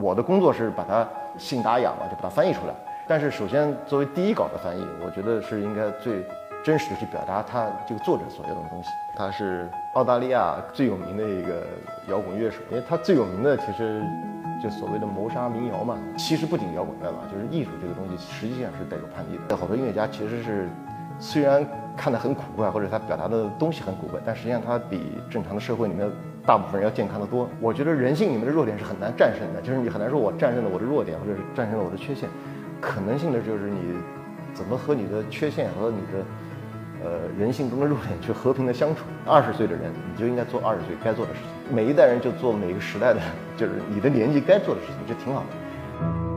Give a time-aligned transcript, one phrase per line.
[0.00, 1.06] 我的工作是把它
[1.38, 2.74] 信达雅嘛，就把它翻译出来。
[3.06, 6.24] 但是首先作为第一稿的翻译，我觉得是应该最
[6.64, 8.88] 真实的去表达他这个作者所要的东西。
[9.16, 11.66] 他是澳大利亚最有名的一个
[12.08, 14.02] 摇滚乐手，因为他最有名的其实
[14.62, 15.98] 就所谓的谋杀民谣嘛。
[16.16, 19.56] 其实不仅摇滚乐嘛，就是艺术这个东西实际上是带有叛逆的。
[19.56, 20.68] 好多音乐家其实是
[21.18, 26.08] 虽然看得很古怪，或者他表达的东西很古怪，但实际上他比正常的社会里面
[26.50, 27.48] 大部分人要健康的多。
[27.60, 32.28] 我觉得人性里面的弱点是很难战胜的，就是你很难说我战胜了我的弱点，或者是战胜了我的缺陷。
[32.80, 33.78] 可能性的就是你
[34.52, 36.24] 怎么和你的缺陷和你的
[37.04, 39.04] 呃人性中的弱点去和平的相处。
[39.24, 41.72] 二十岁的人，你就应该做二十岁该做的事情。
[41.72, 43.20] 每一代人就做每个时代的，
[43.56, 46.29] 就是你的年纪该做的事情，这挺好的。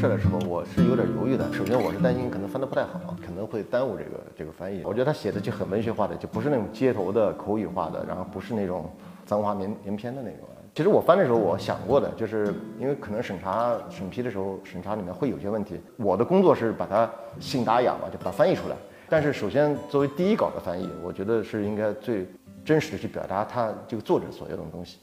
[0.00, 1.44] 事儿的时候，我是有点犹豫的。
[1.52, 4.80] 首先，我是担心可能翻得不太好，可能会耽误这个这个翻译。
[4.82, 8.90] 我觉得他写的就很文学化的，就不是那种街头的口语化的，然后不是那种
[9.26, 10.38] 脏话连连篇的那种。
[10.74, 15.78] 其实我翻的时候，我想过的，就是因为可能审查审批的时候，审查里面会有些问题。
[15.98, 18.76] 我的工作是把它信达雅嘛，就把它翻译出来。
[19.06, 22.26] 但是首先作为第一稿的翻译，我觉得是应该最
[22.64, 24.96] 真实的去表达他这个作者所要的东西。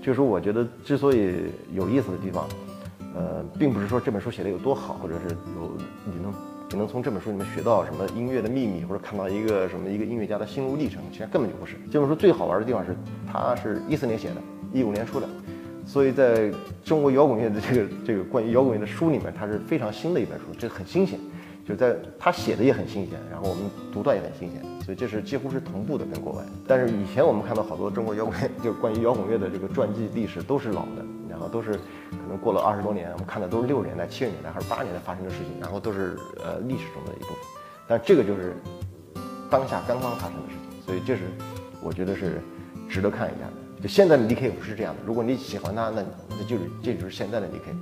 [0.00, 1.34] 就是说，我觉得之所以
[1.74, 2.48] 有意思的地方，
[3.14, 5.72] 呃，并不是说这本书写的有多好，或者是有
[6.04, 6.32] 你能
[6.70, 11.76] 你能从这本书里面学到什么音乐的秘密，或者看到一个什么一个音乐家的心路历程，其实根本就不是。
[11.90, 12.96] 这本书最好玩的地方是，
[13.30, 14.36] 它是一四年写的，
[14.72, 15.28] 一五年出的，
[15.84, 16.52] 所以在
[16.84, 21.18] 中国摇滚乐的这个这个关于摇滚乐的书里面，它是非常新的一本书，这很新鲜。
[21.68, 26.42] 就在他写的也很新鲜，然后我们读到也很新鲜，所以这是几乎是同步的跟国外。
[26.66, 28.34] 但是以前我们看到好多中国摇滚，
[28.64, 37.36] 就关于摇滚乐的这个传记历史都是老的，然后都是可能过了二十多年，我们看的都是六十年代、七十年代还是八十年代发生的事情，然后都是呃历史中的一部分。
[37.86, 38.56] 但这个就是
[39.50, 41.24] 当下刚刚发生的事情，所以这是
[41.82, 42.40] 我觉得是
[42.88, 43.82] 值得看一下的。
[43.82, 47.76] 就现在的 DK 不是这样的，如果你喜欢他，那那就是这就是现在的 DK。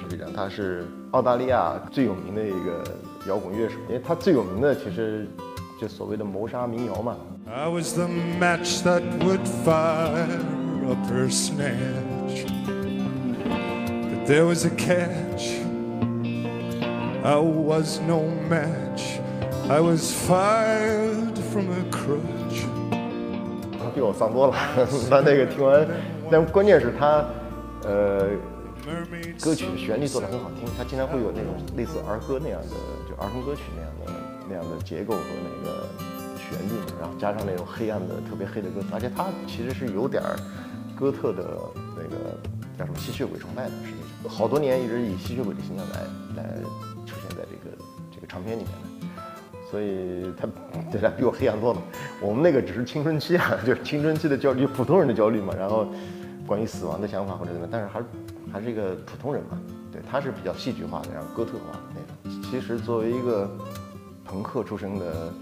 [0.00, 2.84] 实际上他是澳大利亚最有名的一个
[3.28, 5.28] 摇滚乐手，因为他最有名的其实
[5.78, 7.14] 就所谓的谋杀民谣嘛。
[7.46, 8.08] I was the
[8.40, 10.26] match that would fire
[11.30, 12.46] snatch.
[13.44, 15.60] But there was a catch.
[17.22, 19.20] I was no match.
[19.68, 22.64] I was fired from a crutch.
[23.78, 24.54] 他比我丧多了，
[25.10, 25.86] 他那个听完，
[26.30, 27.24] 但关键是他，
[27.84, 28.28] 呃
[29.40, 32.74] 歌曲旋律做得很好听，他经常会有那种类似儿歌那样的，
[33.08, 34.12] 就儿童歌曲那样的
[34.48, 35.86] 那样的结构和那个
[36.36, 40.36] 旋律，然后加上那种黑暗的特别黑的歌词，而且他其实是有点儿
[40.98, 41.58] 哥特的
[41.96, 42.36] 那个
[42.78, 46.54] 叫什么吸血鬼崇拜的，实际上好多年一直以吸血鬼的形象来来
[47.06, 47.76] 出现在这个
[48.14, 48.88] 这个唱片里面的。
[49.70, 50.48] 所以他
[50.90, 51.82] 对他比我黑暗多了。
[52.22, 55.54] 我们那个只是青春期啊，就是青春期的焦虑，普通人的焦虑嘛。
[55.54, 55.86] 然后
[56.46, 58.06] 关于死亡的想法或者怎么，但是还是
[58.52, 59.60] 还是一个普通人嘛。
[59.90, 62.42] 对，他是比较戏剧化的，然后哥特化的那种。
[62.50, 63.50] 其实作为一个
[64.24, 65.32] 朋克出生的，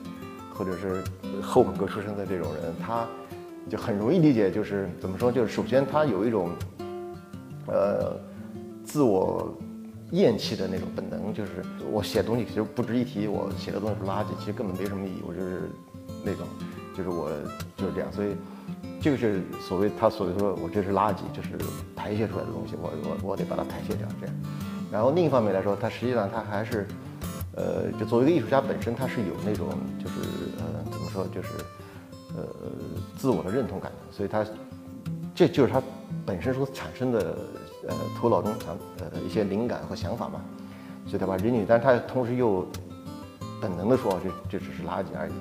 [0.54, 1.02] 或者是
[1.42, 3.06] 后朋克出生的这种人，他
[3.68, 6.50] 就很容易理解，就是怎么说，就是首先他有一种
[7.66, 8.16] 呃
[8.84, 9.52] 自我
[10.12, 15.62] 厌弃的那种本能，就是我写东西其实不值一提，我写的东西是垃圾，其实根本没什么意义，我就是
[16.24, 16.46] 那种，
[16.96, 17.28] 就是我
[17.76, 18.36] 就是这样，所以
[19.00, 21.50] 这个是所谓他所谓说我这是垃圾，就是
[21.94, 24.34] 排泄出来的东西，我我我得把它排泄掉，这样。
[24.90, 26.86] 然后另一方面来说，他实际上他还是，
[27.54, 29.68] 呃，就作为一个艺术家本身，他是有那种
[29.98, 30.20] 就是
[30.58, 31.48] 呃怎么说，就是
[32.36, 32.44] 呃
[33.16, 34.44] 自我的认同感的，所以他
[35.34, 35.82] 这就是他
[36.24, 37.36] 本身所产生的
[37.86, 40.40] 呃头脑中想呃一些灵感和想法嘛，
[41.06, 42.66] 所以他把人女，但是他同时又
[43.60, 45.32] 本能的说这这只是垃圾而已。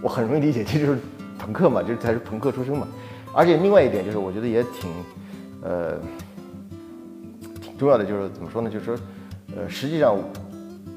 [0.00, 1.00] 我很容易理解，这就是
[1.38, 2.86] 朋克嘛，就是才是朋克出身嘛。
[3.32, 4.90] 而且另外一点就是，我觉得也挺
[5.62, 5.96] 呃
[7.60, 8.68] 挺重要的，就是怎么说呢？
[8.68, 8.96] 就是说
[9.56, 10.16] 呃实际上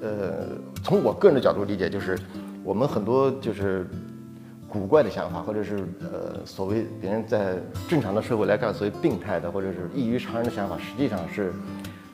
[0.02, 0.48] 呃
[0.84, 2.18] 从我个人的角度理解，就是
[2.64, 3.86] 我们很多就是。
[4.74, 7.58] 古怪的想法，或者是呃所谓别人在
[7.90, 11.52] 正常的社会来看所谓病态的，或者是异于常人的想法，实际上是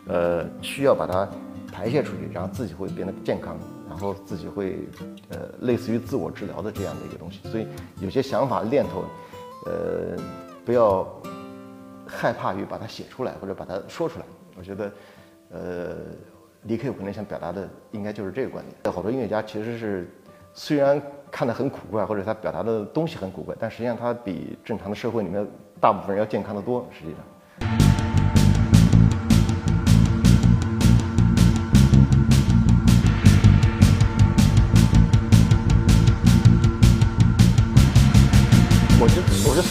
[0.08, 1.30] 呃需要把它
[1.72, 3.56] 排泄出去，然后自己会变得健康，
[3.98, 4.78] 然后自己会
[5.30, 7.40] 呃类似于自我治疗的这样的一个东西。
[7.50, 7.68] 所以
[8.00, 9.04] 有些想法念头，
[9.66, 10.16] 呃，
[10.64, 11.04] 不要
[12.06, 14.26] 害怕于把它写出来或者把它说出来。
[14.56, 14.92] 我觉得，
[15.50, 15.96] 呃，
[16.64, 18.94] 李克有可能想表达的应该就是这个观点。
[18.94, 20.08] 好多音乐家其实是
[20.54, 21.02] 虽然
[21.32, 25.44] 看得很古怪，或者他表达的东西很古怪，但实际上他比正常的社会里面
[25.82, 26.88] 大部分人要健康的多。
[26.92, 27.20] 实际上。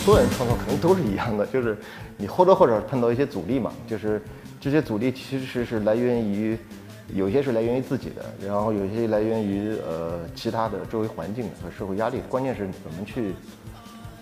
[0.06, 1.76] 所有人创作可能都是一样的，就是
[2.16, 4.22] 你或多或少碰到一些阻力嘛，就是
[4.60, 6.56] 这些阻力其实是来源于，
[7.12, 13.34] 有些是来源于自己的，然后有些来源于呃其他的周围环境和社会压力，关键是怎么去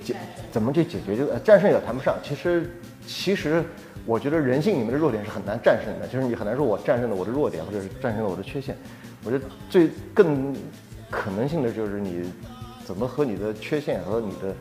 [0.03, 0.17] 解，
[0.51, 2.17] 怎么去解决这个、呃战胜也谈不上。
[2.23, 2.71] 其实，
[3.07, 3.63] 其实
[4.07, 8.75] 我觉得人性里面的弱点是很难战胜的，就是你很难说我战胜了我的弱点，或者是战胜了我的缺陷。
[9.23, 10.57] 我觉得最更
[11.11, 12.33] 可能性的就是你
[12.87, 14.57] 怎么和你的缺陷和你的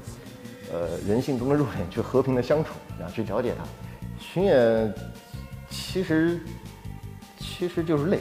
[0.73, 3.63] 呃人性中的弱点去和平的相处，然 后去了解它。
[4.19, 4.93] 巡演
[5.69, 6.39] 其实
[7.37, 8.19] 其实就是累，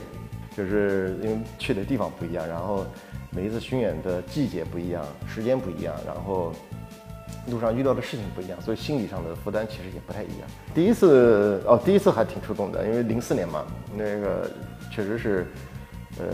[0.56, 2.84] 就是因为去的地方不一样，然后
[3.30, 6.52] 每一次巡演的季节不一样，时间不一样，然后
[7.48, 10.48] 路上遇到的事情不一样，所以心理上的负担其实也不太一样。
[10.74, 13.64] 第一次哦，第一次还挺触动的，因为零四年嘛，
[13.96, 14.50] 那个
[14.90, 15.46] 确实是，
[16.18, 16.24] 呃，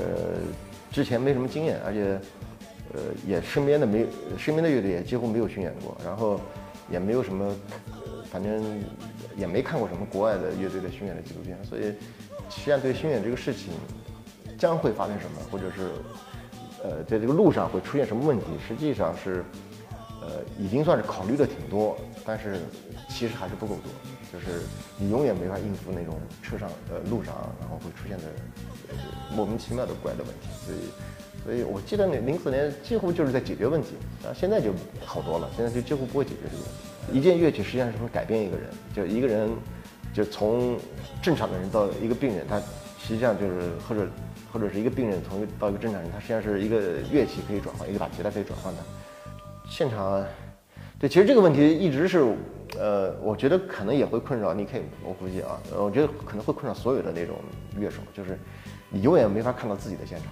[0.91, 2.19] 之前没什么经验，而且
[2.95, 4.07] 呃也身边的没
[4.37, 6.41] 身边的乐队也几乎没有巡演过，然后
[6.91, 7.55] 也没有什么，
[8.31, 8.83] 反正
[9.37, 11.83] 也没看过什么国外的乐队的巡演的纪录片，所以
[12.49, 13.73] 实际上对巡演这个事情
[14.57, 15.91] 将会发生什么，或者是
[16.83, 19.45] 呃在这个路上会出现什么问题，实际上是
[20.21, 22.61] 呃已经算是考虑的挺多，但是
[23.09, 23.93] 其实还是不够多，
[24.33, 24.63] 就是
[24.97, 28.25] 你永远没法应付那种车上呃路上然后会出现的、
[28.89, 28.95] 呃、
[29.35, 30.79] 莫名其妙的怪的问题，所以。
[31.45, 34.71] 所以我记得那零四年几乎就是在解决问题，啊，现在就
[35.07, 37.19] 好多了，现在就几乎不会解决这个问题。
[37.19, 39.49] 一件乐器实际上是会改变一个人，就一个人，
[40.13, 40.77] 就从
[41.23, 42.61] 正常的人到一个病人，他
[43.01, 44.07] 实际上就是或者
[44.53, 48.83] 或者是一个病人从一到一个正常人，他实际上是一个乐器可以转换，一个把吉他可以转换的。
[49.69, 50.25] 现场，
[50.99, 52.25] 对，其实这个问题一直是，
[52.79, 57.37] 呃，我觉得可能也会困扰你，可以，我估计啊，我觉得可能会困扰所有的那种
[57.77, 58.39] 乐手，就是
[58.89, 60.27] 你永远没法看到自己的现场。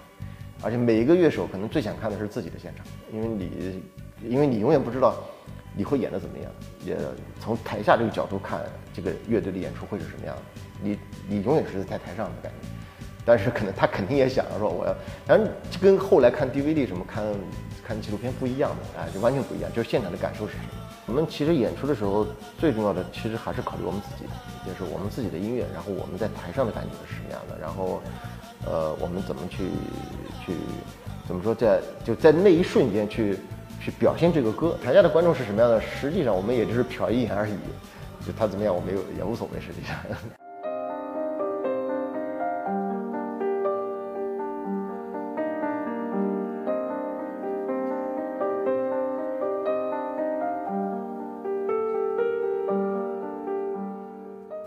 [0.62, 3.83] 而且每一个乐手可能最想看的是自己的现场，因为你，
[4.27, 5.15] 因为你永远不知道
[5.77, 6.50] 你会演的怎么样，
[6.85, 6.97] 也
[7.38, 8.62] 从台下这个角度看
[8.93, 10.43] 这个乐队的演出会是什么样的，
[10.83, 10.99] 你
[11.29, 12.69] 你永远是在台上的感觉，
[13.25, 14.97] 但是可能他肯定也想说我要，
[15.29, 15.38] 然
[15.79, 17.23] 跟后来看 DVD 什么看
[17.87, 20.65] 看纪录片不一样的，哎，就完全不一样，就是现场的感受是什么。
[21.06, 22.27] 我们其实演出的时候
[22.59, 24.25] 最重要的其实还是考虑我们自己，
[24.67, 28.03] 就是我们自己的音乐，然后我们在台上的感觉是什么样的，然后。
[28.65, 29.69] 呃，我们怎么去
[30.44, 30.55] 去
[31.29, 33.38] 怎么说，在就在那一瞬间去
[33.81, 35.81] 去表现这个歌，台下的观众是什么样的？
[35.81, 37.55] 实际上我们也就是瞟一眼而已，
[38.27, 39.61] 就他怎么样，我们也也无所谓。
[39.61, 39.94] 实际上，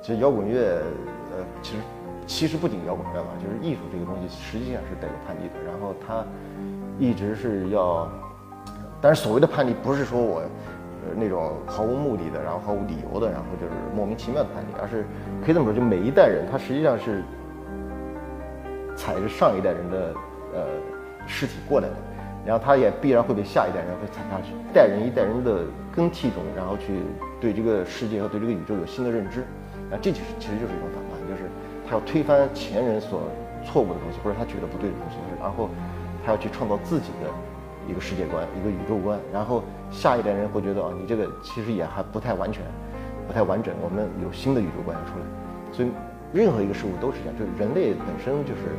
[0.09, 0.81] 其实摇滚乐，
[1.37, 1.81] 呃，其实。
[2.25, 5.55] 其实不仅摇滚乐吧，就是艺术这个东西，实际上是带有叛逆的。
[5.65, 6.23] 然后它
[6.99, 8.07] 一直是要，
[9.01, 15.05] 但是所谓的叛逆，不是说我呃那种毫无目的的，然后毫无理由的，然后就是莫名其妙的叛逆，而是
[15.43, 17.23] 可以这么说，就每一代人他实际上是
[18.95, 20.13] 踩着上一代人的
[20.53, 20.65] 呃
[21.25, 21.95] 尸体过来的，
[22.49, 27.03] 然后他也必然会被下一代人会踩下去，一代人一代人的更替中，然后去
[27.39, 29.41] 对这个世界和对这个宇宙有新的认知，
[29.91, 31.47] 啊，这其实其实就是一种反叛，就是。
[31.87, 33.23] 他要推翻前人所
[33.65, 35.67] 错误的东西，或者他觉得不对的东西，然后
[36.23, 37.29] 他要去创造自己的
[37.89, 42.63] 一个世界观、一个宇宙观，然后下一代人会觉得啊，你这个其实也还不太完全、
[43.27, 45.25] 不太完整，我们有新的宇宙观要出来。
[45.71, 45.89] 所以
[46.31, 48.69] 任何一个事物都是这样，就是人类本身就是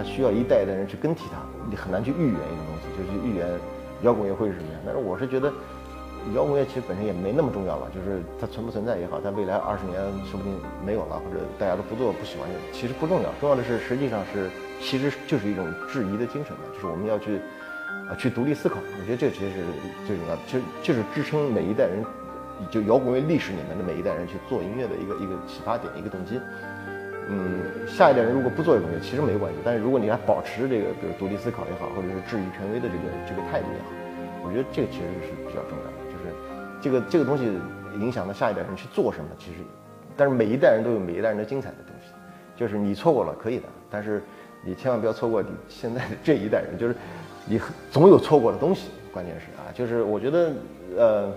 [0.00, 1.36] 他需要一代一代人去更替它，
[1.68, 3.46] 你很难去预言一个东西，就是预言
[4.00, 4.80] 摇滚乐会是什么样。
[4.86, 5.52] 但是我是觉得。
[6.34, 9.96] 摇滚乐其实本身也没那么重要了，就是它存不存在也好，它未来二十年
[10.28, 10.52] 说不定
[10.84, 13.32] 没有了，或者大家都不做不喜欢，其实不重要。
[13.40, 14.50] 重要的是，实际上是
[14.82, 17.40] 其实就是一种质疑的精神嘛，就是我们要去
[18.04, 18.76] 啊去独立思考。
[19.00, 19.56] 我觉得这其实是
[20.06, 22.04] 最重要的，就就是支撑每一代人，
[22.70, 26.38] 就摇滚乐历史里面的每一代人去做音乐的一个一个启发点，一个动机。
[27.32, 29.58] 嗯，下一代人如果不做摇滚乐，其实没关系。
[29.64, 33.90] 但是如果你还保持这个，比如独立思考也好，或者是质疑权威的这个这个态度也好，
[34.44, 35.96] 我觉得这个其实是比较重要的。
[36.10, 36.34] 就是
[36.82, 37.44] 这个这个东西
[38.00, 39.58] 影响到下一代人去做什么，其实，
[40.16, 42.12] 但是每一代人都有每一代人的精彩的东西，
[42.56, 44.20] 就是你错过了可以的，但是
[44.64, 46.96] 你千万不要错过你现在的这一代人，就是
[47.46, 47.60] 你
[47.92, 50.52] 总有错过的东西，关键是啊，就是我觉得
[50.96, 51.32] 呃，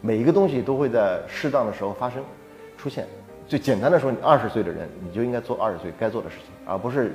[0.00, 2.20] 每一个东西都会在适当的时候发生、
[2.76, 3.06] 出现。
[3.48, 7.14] 最简单的说，你二十岁的人，你就应该做二十岁该做的事情，而不是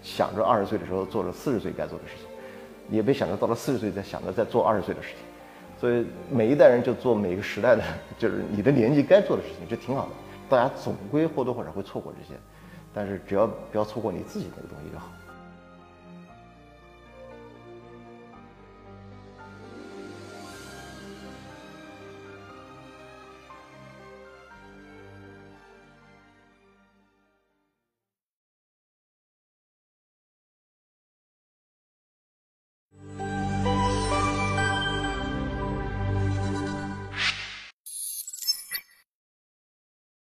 [0.00, 2.26] 想着二十岁的时候做了四十岁该做的事情，
[2.96, 5.18] 也别想着到了四十岁再想着再做二十岁的事情。
[5.80, 7.82] 所以每一代人就做每个时代的，
[8.16, 10.10] 就是你的年纪该做的事情，这挺好的。
[10.48, 12.38] 大家总归或多或少会错过这些，
[12.94, 15.08] 但是只要不要错过你自己那个东西就好。